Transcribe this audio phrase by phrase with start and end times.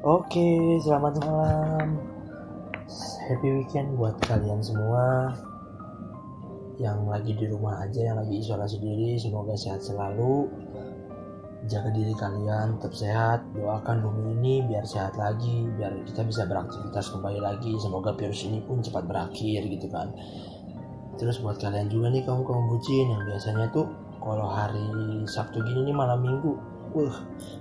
[0.00, 2.00] Oke, selamat malam.
[3.28, 5.36] Happy weekend buat kalian semua
[6.80, 9.20] yang lagi di rumah aja, yang lagi isolasi diri.
[9.20, 10.48] Semoga sehat selalu.
[11.68, 13.44] Jaga diri kalian, tetap sehat.
[13.52, 17.76] Doakan bumi ini biar sehat lagi, biar kita bisa beraktivitas kembali lagi.
[17.76, 20.16] Semoga virus ini pun cepat berakhir gitu kan.
[21.20, 23.84] Terus buat kalian juga nih kaum kaum bucin yang biasanya tuh
[24.16, 24.80] kalau hari
[25.28, 27.16] Sabtu gini nih malam minggu wah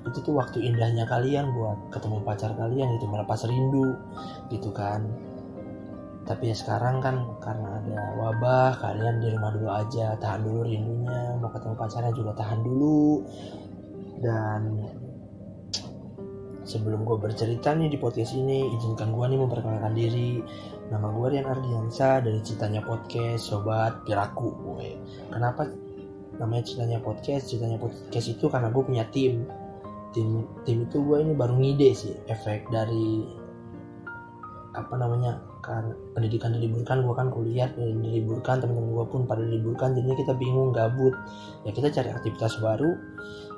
[0.07, 3.95] itu tuh waktu indahnya kalian buat ketemu pacar kalian gitu melepas rindu
[4.49, 5.05] gitu kan.
[6.25, 11.37] Tapi ya sekarang kan karena ada wabah kalian di rumah dulu aja tahan dulu rindunya
[11.41, 13.25] mau ketemu pacarnya juga tahan dulu.
[14.19, 14.61] Dan
[16.67, 20.41] sebelum gue bercerita nih di podcast ini izinkan gue nih memperkenalkan diri.
[20.89, 24.97] Nama gue Rian Ardiansa dari ceritanya podcast sobat piraku gue
[25.29, 25.69] kenapa
[26.39, 29.45] namanya ceritanya podcast ceritanya podcast itu karena gue punya tim.
[30.09, 33.27] Tim tim itu gue ini baru ngide sih efek dari
[34.73, 40.17] apa namanya kan pendidikan diliburkan gue kan kuliah diliburkan teman-teman gue pun pada diliburkan jadinya
[40.17, 41.13] kita bingung gabut.
[41.67, 42.95] Ya kita cari aktivitas baru.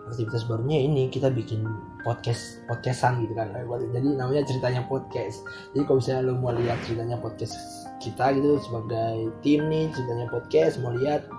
[0.10, 1.64] Aktivitas barunya ini kita bikin
[2.02, 3.54] podcast podcastan gitu kan
[3.94, 5.46] jadi namanya ceritanya podcast.
[5.72, 7.56] Jadi kalau misalnya lo mau lihat ceritanya podcast
[8.02, 11.30] kita gitu sebagai tim nih ceritanya podcast mau lihat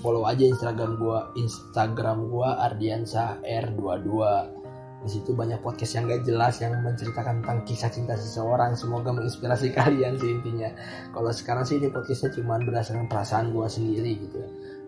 [0.00, 4.10] follow aja Instagram gua Instagram gua Ardiansa R22
[5.04, 8.72] di situ banyak podcast yang gak jelas yang menceritakan tentang kisah cinta seseorang.
[8.72, 10.72] Semoga menginspirasi kalian sih intinya.
[11.12, 14.40] Kalau sekarang sih ini podcastnya cuma berdasarkan perasaan gua sendiri gitu.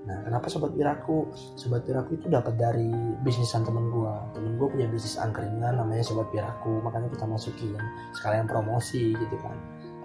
[0.08, 2.88] Nah kenapa sobat piraku sobat piraku itu dapat dari
[3.20, 4.24] bisnisan temen gua.
[4.32, 7.76] Temen gua punya bisnis angkringan namanya sobat piraku makanya kita masukin
[8.16, 9.56] sekalian promosi gitu kan.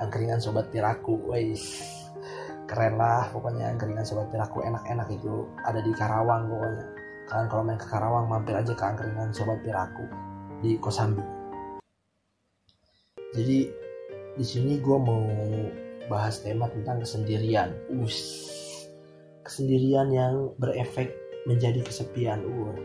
[0.04, 1.88] Angkringan sobat piraku wais
[2.72, 3.76] keren lah pokoknya.
[3.76, 5.44] Angkringan sobat piraku enak-enak itu.
[5.68, 6.86] Ada di Karawang pokoknya.
[7.28, 10.08] Kalian kalau main ke Karawang mampir aja ke angkringan sobat piraku
[10.64, 11.42] di Kosambi
[13.32, 13.72] jadi
[14.36, 15.24] di sini gue mau
[16.12, 17.72] bahas tema tentang kesendirian.
[18.04, 18.20] Us
[19.48, 21.16] kesendirian yang berefek
[21.48, 22.78] menjadi kesepian uh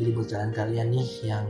[0.00, 1.44] jadi buat kalian kalian nih yang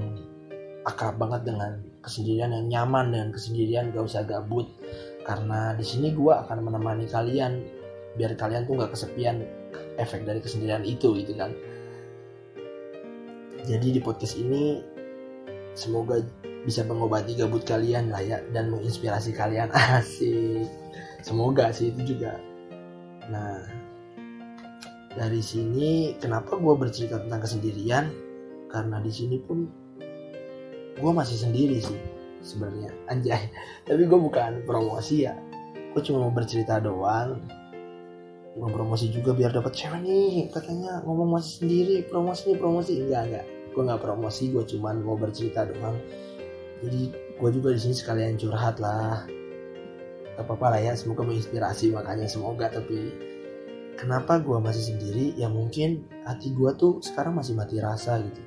[0.82, 4.66] akrab banget dengan kesendirian yang nyaman dengan kesendirian gak usah gabut
[5.30, 7.62] karena di sini gue akan menemani kalian
[8.18, 9.46] biar kalian tuh nggak kesepian
[9.94, 11.54] efek dari kesendirian itu gitu kan.
[13.62, 14.82] Jadi di podcast ini
[15.78, 16.18] semoga
[16.66, 19.70] bisa mengobati gabut kalian lah ya dan menginspirasi kalian.
[20.02, 20.66] Asik.
[21.22, 22.34] Semoga sih itu juga.
[23.30, 23.70] Nah
[25.14, 28.10] dari sini kenapa gue bercerita tentang kesendirian?
[28.66, 29.62] Karena di sini pun
[30.98, 32.90] gue masih sendiri sih sebenarnya.
[33.08, 33.52] Anjay.
[33.84, 35.36] Tapi gue bukan promosi ya.
[35.92, 37.40] Gue cuma mau bercerita doang.
[38.58, 41.00] Mau promosi juga biar dapat cewek nih katanya.
[41.06, 42.92] Ngomong masih sendiri promosi nih promosi.
[42.98, 43.46] Enggak enggak.
[43.70, 45.96] Gue nggak promosi gue cuma mau bercerita doang.
[46.80, 49.24] Jadi gue juga di sini sekalian curhat lah.
[50.34, 51.92] Gak apa-apa lah ya semoga menginspirasi.
[51.92, 53.12] Makanya semoga tapi
[54.00, 55.36] kenapa gue masih sendiri?
[55.36, 58.42] Ya mungkin hati gue tuh sekarang masih mati rasa gitu.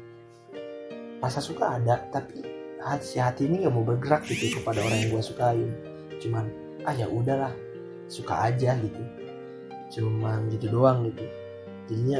[1.21, 2.53] Rasa suka ada tapi
[2.83, 5.71] hati hati ini gak mau bergerak gitu kepada orang yang gue sukain.
[6.19, 6.45] Cuman
[6.83, 7.55] ah ya udahlah
[8.11, 9.01] suka aja gitu.
[9.99, 11.23] Cuman gitu doang gitu.
[11.87, 12.19] Jadinya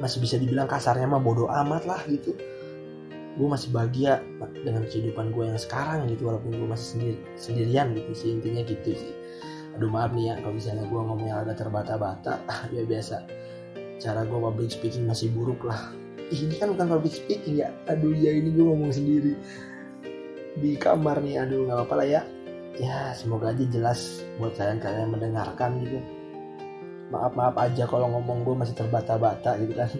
[0.00, 2.32] masih bisa dibilang kasarnya mah bodoh amat lah gitu.
[3.34, 4.22] Gue masih bahagia
[4.62, 8.94] dengan kehidupan gue yang sekarang gitu walaupun gue masih sendiri, sendirian gitu sih intinya gitu
[8.94, 9.14] sih.
[9.74, 12.40] Aduh maaf nih ya kalau misalnya gue ngomongnya agak terbata-bata
[12.76, 13.26] ya biasa.
[13.98, 17.68] Cara gue public speaking masih buruk lah ini kan bukan public speaking ya.
[17.90, 19.34] Aduh ya ini gue ngomong sendiri.
[20.56, 22.22] Di kamar nih aduh nggak apa-apa lah ya.
[22.80, 25.98] Ya semoga aja jelas buat kalian kalian mendengarkan gitu.
[27.12, 29.90] Maaf maaf aja kalau ngomong gue masih terbata-bata gitu kan.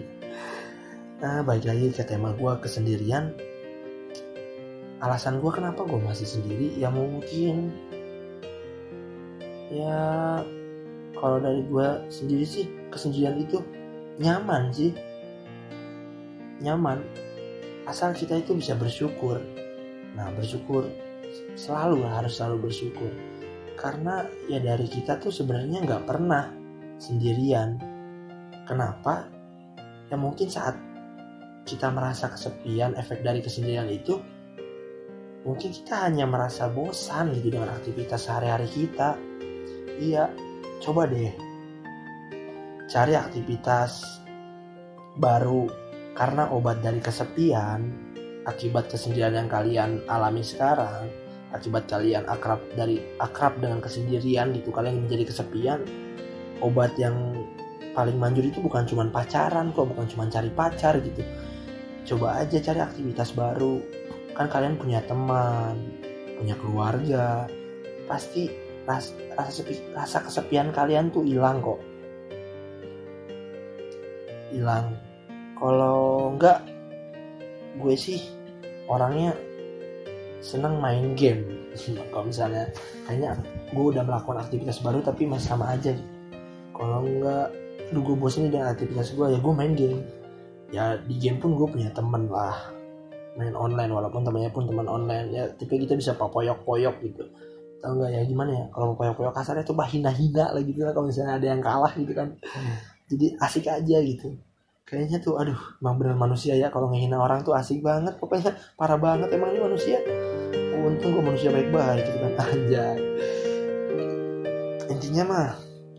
[1.21, 3.31] Nah balik lagi ke tema gue kesendirian.
[4.99, 6.75] Alasan gue kenapa gue masih sendiri?
[6.75, 7.71] Ya mungkin.
[9.71, 10.01] Ya
[11.15, 13.63] kalau dari gue sendiri sih kesendirian itu
[14.19, 14.91] nyaman sih
[16.63, 17.03] nyaman
[17.85, 19.41] asal kita itu bisa bersyukur.
[20.15, 20.87] Nah bersyukur
[21.55, 23.11] selalu harus selalu bersyukur.
[23.75, 26.49] Karena ya dari kita tuh sebenarnya nggak pernah
[26.97, 27.77] sendirian.
[28.65, 29.27] Kenapa?
[30.09, 30.79] Ya mungkin saat
[31.65, 34.21] kita merasa kesepian efek dari kesendirian itu
[35.45, 39.17] mungkin kita hanya merasa bosan gitu dengan aktivitas sehari-hari kita.
[39.99, 40.31] Iya
[40.83, 41.31] coba deh
[42.85, 44.03] cari aktivitas
[45.17, 45.84] baru
[46.15, 47.91] karena obat dari kesepian
[48.47, 51.11] akibat kesendirian yang kalian alami sekarang
[51.51, 55.83] akibat kalian akrab dari akrab dengan kesendirian gitu kalian menjadi kesepian
[56.63, 57.15] obat yang
[57.95, 61.23] paling manjur itu bukan cuma pacaran kok bukan cuma cari pacar gitu.
[62.05, 63.79] Coba aja cari aktivitas baru.
[64.35, 65.95] Kan kalian punya teman
[66.35, 67.47] punya keluarga
[68.05, 68.51] pasti
[68.83, 69.63] ras, rasa
[69.95, 71.79] rasa kesepian kalian tuh hilang kok.
[74.51, 74.99] Hilang
[75.55, 76.59] kalau enggak
[77.79, 78.19] gue sih
[78.87, 79.35] orangnya
[80.43, 81.43] seneng main game.
[82.13, 82.71] Kalau misalnya
[83.09, 83.35] kayaknya
[83.73, 85.91] gue udah melakukan aktivitas baru tapi masih sama aja.
[86.71, 87.51] Kalau enggak
[87.93, 89.99] lu gue bosan dengan aktivitas gue ya gue main game.
[90.71, 92.71] Ya di game pun gue punya temen lah.
[93.35, 95.27] Main online walaupun temannya pun teman online.
[95.33, 97.23] Ya tapi kita bisa poyok-poyok gitu.
[97.83, 98.65] Tau nggak ya gimana ya?
[98.71, 102.13] Kalau poyok-poyok kasarnya tuh bah hina-hina lah gitu lah kalau misalnya ada yang kalah gitu
[102.15, 102.37] kan.
[102.39, 102.77] Hmm.
[103.05, 104.33] jadi asik aja gitu
[104.85, 109.01] kayaknya tuh aduh emang bener manusia ya kalau ngehina orang tuh asik banget pokoknya parah
[109.01, 109.97] banget emang ini manusia.
[110.85, 112.33] Untung gue manusia baik-baik gitu kan.
[112.45, 112.85] Aja
[114.85, 115.47] intinya mah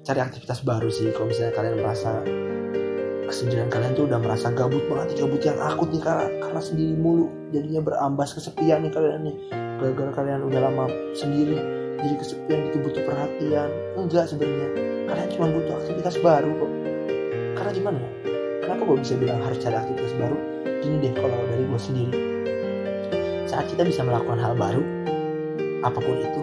[0.06, 2.22] cari aktivitas baru sih kalau misalnya kalian merasa
[3.26, 7.26] kesendirian kalian tuh udah merasa gabut banget gabut yang akut nih karena karena sendiri mulu
[7.50, 9.36] jadinya berambas kesepian nih kalian nih.
[9.82, 11.58] Gara-gara kalian udah lama sendiri
[11.98, 13.68] jadi kesepian itu butuh perhatian.
[13.98, 14.68] Enggak sebenarnya
[15.10, 16.72] kalian cuma butuh aktivitas baru kok.
[17.58, 18.25] Karena gimana ya
[18.86, 20.38] gue bisa bilang harus cari aktivitas baru.
[20.80, 22.14] Gini deh kalau dari gue sendiri.
[23.50, 24.82] Saat kita bisa melakukan hal baru
[25.82, 26.42] apa pun itu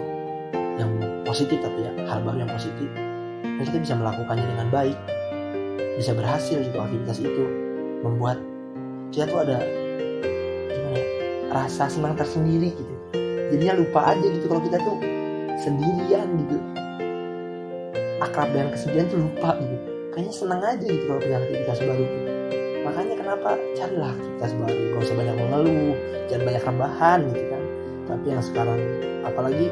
[0.76, 0.90] yang
[1.24, 2.88] positif tapi ya hal baru yang positif
[3.44, 4.98] dan kita bisa melakukannya dengan baik.
[5.94, 7.44] Bisa berhasil gitu aktivitas itu
[8.02, 8.42] membuat
[9.14, 9.62] kita tuh ada
[10.68, 11.06] gimana ya,
[11.54, 12.94] rasa senang tersendiri gitu.
[13.54, 14.98] Jadinya lupa aja gitu kalau kita tuh
[15.62, 16.56] sendirian gitu.
[18.18, 19.76] Akrab dengan kesendirian tuh lupa gitu.
[20.10, 22.33] Kayaknya senang aja gitu kalau punya aktivitas baru gitu.
[22.84, 25.96] Makanya kenapa carilah aktivitas baru gak usah banyak mengeluh
[26.28, 27.62] jangan banyak rebahan gitu kan.
[28.04, 28.80] Tapi yang sekarang
[29.24, 29.66] apalagi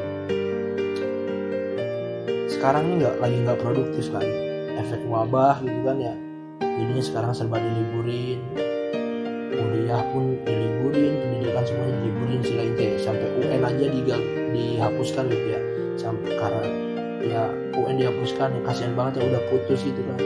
[2.49, 4.25] sekarang ini nggak lagi nggak produktif kan.
[4.79, 6.13] Efek wabah gitu kan ya.
[6.63, 8.39] Jadinya sekarang serba diliburin.
[9.53, 15.61] Kuliah pun diliburin pendidikan semuanya diliburin sila inti sampai UN aja digang, dihapuskan gitu ya.
[15.99, 16.63] Sampai karena
[17.21, 17.43] ya
[17.77, 20.17] UN dihapuskan kasihan banget ya udah putus gitu kan.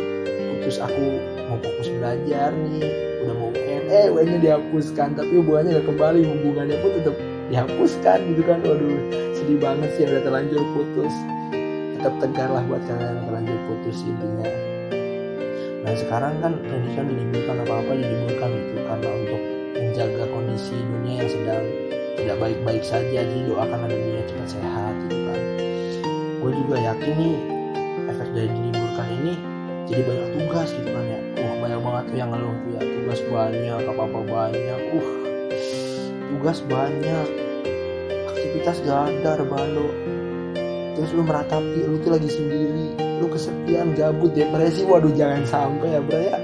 [0.56, 1.06] Putus aku
[1.48, 2.84] mau fokus belajar nih
[3.24, 7.16] udah mau UN eh UN nya dihapuskan tapi hubungannya gak kembali hubungannya pun tetap
[7.48, 8.60] dihapuskan gitu kan.
[8.64, 9.00] Waduh
[9.36, 11.14] sedih banget sih udah terlanjur putus.
[11.98, 14.48] Tetap tegar lah buat kalian yang terlanjur putus intinya.
[15.88, 19.42] Nah sekarang kan pendidikan diliburkan apa-apa diliburkan itu karena untuk
[19.78, 21.64] menjaga kondisi dunia yang sedang
[22.18, 25.42] tidak baik-baik saja jadi doakan ada dunia cepat sehat gitu kan.
[26.44, 27.36] Gue juga yakin nih
[28.12, 29.34] efek dari diliburkan ini
[29.88, 31.27] jadi banyak tugas gitu kan ya
[31.68, 32.80] banyak banget tuh yang ngeluh ya.
[32.80, 34.80] Tugas banyak apa-apa banyak.
[34.96, 35.10] Uh
[36.32, 37.28] tugas banyak.
[38.32, 39.92] Aktivitas gak ada rebalo
[40.96, 42.96] terus lu meratapi lu tuh lagi sendiri.
[43.20, 44.88] Lu kesepian gabut depresi.
[44.88, 46.40] Waduh jangan sampai ya bro ya.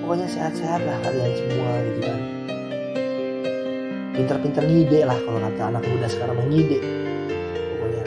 [0.00, 2.20] Pokoknya sehat-sehat lah kalian semua gitu kan.
[4.16, 6.80] Pinter-pinter ngide lah kalau kata anak muda sekarang mengide
[7.76, 8.04] pokoknya.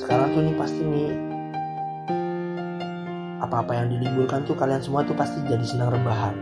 [0.00, 1.29] Sekarang tuh nih pasti nih
[3.50, 6.38] apa-apa yang diliburkan tuh kalian semua tuh pasti jadi senang rebahan.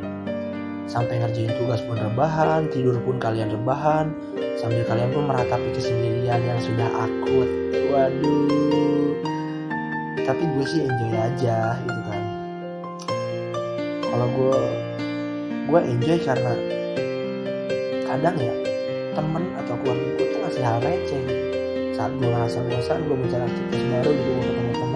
[0.85, 4.13] Sampai ngerjain tugas pun rebahan tidur pun kalian rebahan
[4.61, 7.49] sambil kalian pun meratapi kesendirian yang sudah akut.
[7.89, 9.17] Waduh.
[10.21, 12.23] Tapi gue sih enjoy aja gitu kan.
[14.05, 14.61] Kalau gue
[15.69, 16.53] gue enjoy karena
[18.05, 18.53] kadang ya
[19.17, 21.25] temen atau keluarga gue tuh ngasih hal receh.
[21.97, 24.88] Saat gue ngerasa bosan gue mencari aktivitas baru gitu gue ketemu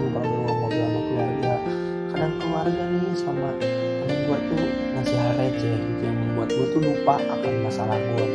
[6.72, 8.26] tuh lupa akan masalah gue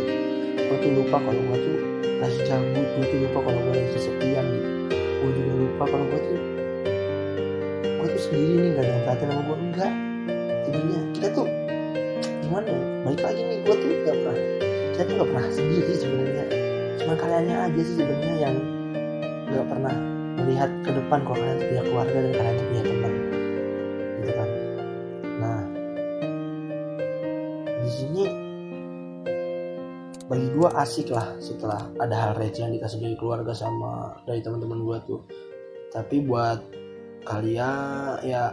[0.56, 1.78] gue tuh lupa kalau gue tuh
[2.22, 6.20] lagi gabut gue tuh lupa kalau gue lagi kesepian gitu gue juga lupa kalau gue
[6.22, 6.40] tuh
[7.84, 9.94] gue tuh sendiri nih gak ada yang perhatian sama gue enggak
[10.64, 11.48] sebenarnya kita tuh
[12.46, 14.58] gimana ya balik lagi nih gue tuh gak pernah
[14.98, 16.46] kita tuh gak pernah sendiri sebenarnya.
[16.98, 18.56] Cuma kaliannya aja sih sebenarnya yang
[19.54, 19.94] gak pernah
[20.42, 22.97] melihat ke depan kalau kalian punya keluarga dan kalian punya teman
[30.28, 34.84] bagi gue asik lah setelah ada hal receh yang dikasih dari keluarga sama dari teman-teman
[34.84, 35.22] gue tuh.
[35.96, 36.60] Tapi buat
[37.24, 38.52] kalian ya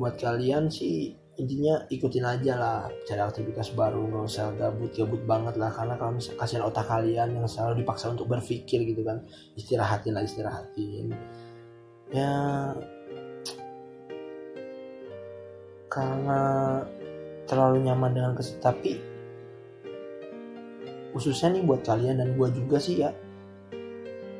[0.00, 5.68] buat kalian sih intinya ikutin aja lah cari aktivitas baru nggak usah gabut-gabut banget lah.
[5.68, 9.20] Karena kalau misalnya kasihan otak kalian yang selalu dipaksa untuk berpikir gitu kan
[9.52, 11.12] istirahatin lah istirahatin.
[12.08, 12.32] Ya
[15.92, 16.40] karena
[17.44, 19.17] terlalu nyaman dengan kes tapi
[21.18, 23.10] khususnya nih buat kalian dan gua juga sih ya.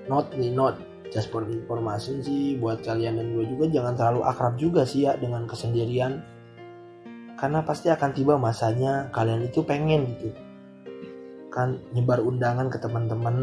[0.07, 0.79] Not nih not.
[1.09, 5.17] Just for informasi sih buat kalian dan gue juga jangan terlalu akrab juga sih ya
[5.17, 6.21] dengan kesendirian.
[7.41, 10.37] Karena pasti akan tiba masanya kalian itu pengen gitu.
[11.49, 13.37] Kan nyebar undangan ke teman-teman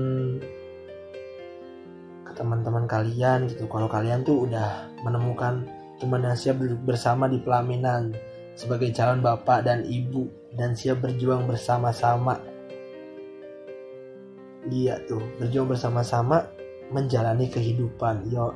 [2.22, 3.65] ke teman-teman kalian gitu.
[3.65, 5.65] Kalau kalian tuh udah menemukan
[5.98, 8.13] teman yang siap duduk bersama di pelaminan
[8.54, 12.38] sebagai calon bapak dan ibu dan siap berjuang bersama-sama
[14.72, 16.45] iya tuh berjuang bersama-sama
[16.93, 18.29] menjalani kehidupan.
[18.29, 18.53] Yo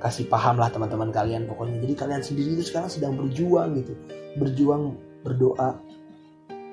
[0.00, 1.80] kasih paham lah teman-teman kalian pokoknya.
[1.80, 3.96] Jadi kalian sendiri itu sekarang sedang berjuang gitu.
[4.36, 5.80] Berjuang berdoa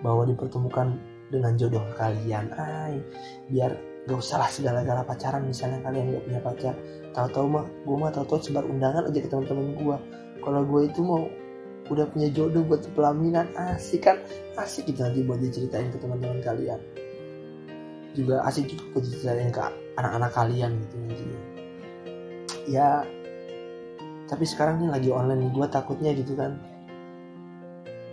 [0.03, 0.99] bahwa dipertemukan
[1.31, 2.51] dengan jodoh kalian.
[2.55, 2.99] Ay
[3.47, 3.71] biar
[4.09, 6.75] gak usah lah segala-gala pacaran misalnya kalian gak punya pacar.
[7.15, 9.97] Tahu-tahu mah gue mah tahu-tahu sebar undangan aja ke teman-teman gue
[10.41, 11.23] kalau gue itu mau
[11.91, 14.19] udah punya jodoh buat pelaminan asik kan?
[14.59, 16.79] Asik gitu nanti buat diceritain ke teman-teman kalian
[18.11, 19.61] juga asik juga buat diceritain ke
[19.99, 21.23] anak-anak kalian gitu nanti
[22.67, 23.03] ya
[24.31, 26.55] tapi sekarang ini lagi online gue takutnya gitu kan.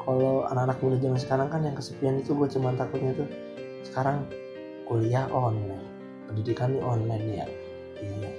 [0.02, 3.30] Kalau anak-anak muda zaman sekarang kan yang kesepian itu gue cuma takutnya tuh
[3.86, 4.26] sekarang
[4.90, 5.78] kuliah online
[6.26, 7.46] pendidikan ini online ya.
[8.02, 8.30] Iya.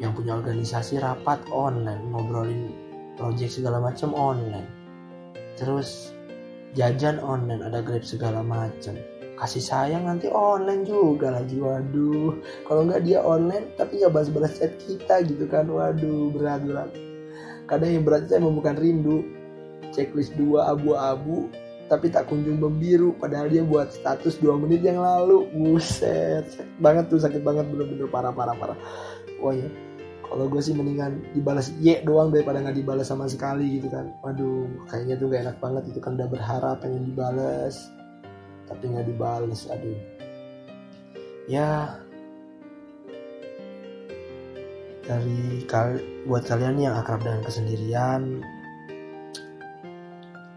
[0.00, 2.72] Yang punya organisasi rapat online ngobrolin
[3.20, 4.68] project segala macam online.
[5.60, 6.16] Terus
[6.72, 8.96] jajan online ada grab segala macam
[9.42, 12.38] kasih sayang nanti online juga lagi waduh.
[12.70, 16.90] Kalau nggak dia online tapi nggak balas-balas chat kita gitu kan waduh berat berat
[17.72, 19.24] kadang yang berat saya bukan rindu.
[19.92, 21.52] Checklist dua abu-abu
[21.88, 23.12] tapi tak kunjung membiru.
[23.16, 25.48] Padahal dia buat status dua menit yang lalu.
[25.52, 28.78] Buset sakit banget tuh sakit banget bener-bener parah parah parah.
[29.36, 29.68] Pokoknya
[30.24, 34.16] kalau gue sih mendingan dibalas Y doang daripada nggak dibalas sama sekali gitu kan.
[34.24, 37.92] Waduh kayaknya tuh gak enak banget itu kan udah berharap pengen dibalas
[38.68, 39.98] tapi nggak dibales aduh.
[41.50, 41.98] Ya
[45.02, 45.98] dari kal
[46.30, 48.42] buat kalian yang akrab dengan kesendirian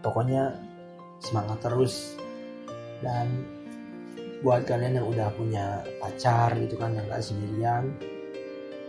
[0.02, 0.54] pokoknya
[1.22, 2.14] semangat terus.
[3.04, 3.44] Dan
[4.40, 7.92] buat kalian yang udah punya pacar gitu kan yang gak sendirian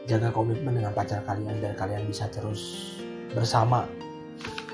[0.08, 2.96] jaga komitmen dengan pacar kalian dan kalian bisa terus
[3.36, 3.84] bersama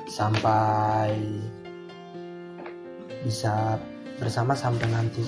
[0.06, 1.18] sampai
[3.26, 3.82] bisa
[4.18, 5.26] bersama sampai nanti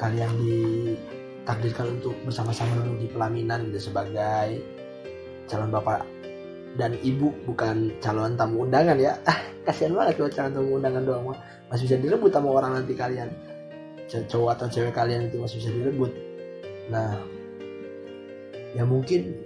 [0.00, 4.62] kalian ditakdirkan untuk bersama-sama di pelaminan gitu sebagai
[5.46, 6.02] calon bapak
[6.80, 9.20] dan ibu bukan calon tamu undangan ya.
[9.28, 12.94] Ah kasihan banget kalau calon tamu undangan doang mah masih bisa direbut sama orang nanti
[12.96, 13.28] kalian.
[14.08, 16.12] Cowok atau cewek kalian itu masih bisa direbut.
[16.88, 17.20] Nah
[18.72, 19.44] ya mungkin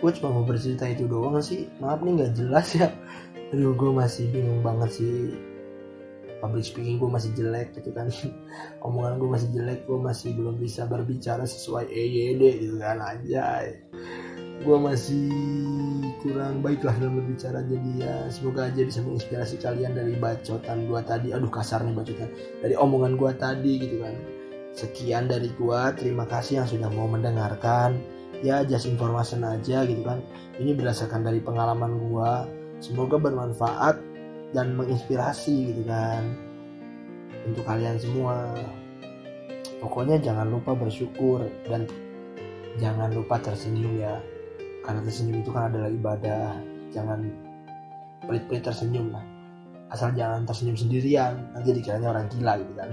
[0.00, 1.66] gue cuma mau bercerita itu doang sih.
[1.82, 2.88] Maaf nih nggak jelas ya.
[3.50, 5.34] Aduh gue masih bingung banget sih
[6.40, 8.08] public speaking gue masih jelek gitu kan.
[8.86, 13.70] Omongan gue masih jelek gue masih belum bisa berbicara sesuai EYD gitu kan aja
[14.60, 15.32] gue masih
[16.20, 21.00] kurang baik lah dalam berbicara jadi ya semoga aja bisa menginspirasi kalian dari bacotan gue
[21.00, 21.32] tadi.
[21.32, 22.28] Aduh kasarnya bacotan.
[22.60, 24.14] Dari omongan gue tadi gitu kan.
[24.76, 27.96] Sekian dari gue terima kasih yang sudah mau mendengarkan.
[28.44, 30.20] Ya just information aja gitu kan.
[30.60, 32.32] Ini berdasarkan dari pengalaman gue
[32.84, 33.96] semoga bermanfaat
[34.50, 36.22] dan menginspirasi gitu kan.
[37.46, 38.54] Untuk kalian semua.
[39.80, 41.88] Pokoknya jangan lupa bersyukur dan
[42.76, 44.20] jangan lupa tersenyum ya.
[44.84, 46.52] Karena tersenyum itu kan adalah ibadah.
[46.92, 47.20] Jangan
[48.26, 49.24] pelit-pelit tersenyum lah.
[49.90, 52.90] Asal jangan tersenyum sendirian nanti dikiranya orang gila gitu kan.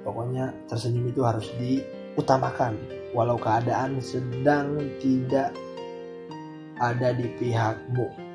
[0.00, 2.78] Pokoknya tersenyum itu harus diutamakan.
[3.10, 5.50] Walau keadaan sedang tidak
[6.78, 8.29] ada di pihakmu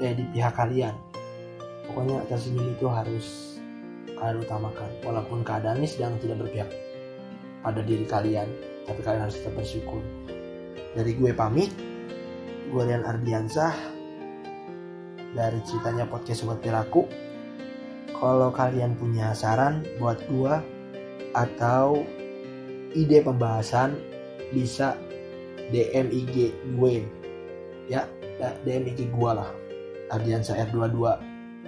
[0.00, 0.96] eh di pihak kalian.
[1.84, 3.56] Pokoknya tersenyum itu harus
[4.16, 4.90] kalian utamakan.
[5.04, 6.70] Walaupun keadaan ini sedang tidak berpihak
[7.60, 8.48] pada diri kalian
[8.88, 10.00] tapi kalian harus tetap bersyukur.
[10.96, 11.70] Dari gue pamit
[12.72, 13.76] gue Rian Ardiansah.
[15.30, 17.06] Dari ceritanya podcast Sobat Piraku
[18.18, 20.54] kalau kalian punya saran buat gue
[21.38, 22.02] atau
[22.98, 23.94] ide pembahasan
[24.50, 24.98] bisa
[25.70, 27.06] DM IG gue.
[27.86, 28.10] Ya
[28.66, 29.69] DM IG gue lah
[30.10, 30.98] Ardiansa R22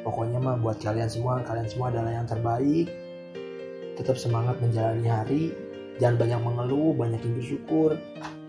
[0.02, 2.90] pokoknya mah buat kalian semua kalian semua adalah yang terbaik.
[3.96, 5.44] Tetap semangat menjalani hari.
[6.00, 7.90] Jangan banyak mengeluh banyak yang bersyukur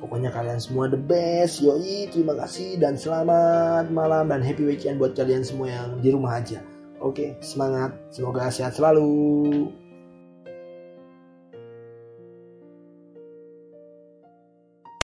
[0.01, 1.61] pokoknya kalian semua the best.
[1.61, 6.41] Yoi terima kasih dan selamat malam dan happy weekend buat kalian semua yang di rumah
[6.41, 6.59] aja.
[7.03, 7.93] Oke semangat.
[8.09, 9.82] Semoga sehat selalu